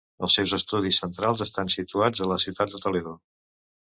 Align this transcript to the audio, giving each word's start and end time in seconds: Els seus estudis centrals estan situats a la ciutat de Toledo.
Els 0.25 0.35
seus 0.37 0.53
estudis 0.57 0.97
centrals 1.01 1.43
estan 1.45 1.69
situats 1.75 2.23
a 2.27 2.31
la 2.33 2.39
ciutat 2.47 2.75
de 2.77 2.83
Toledo. 2.87 3.13